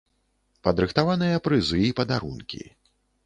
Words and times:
Падрыхтаваныя 0.67 1.43
прызы 1.47 1.79
і 1.91 1.93
падарункі. 2.01 2.63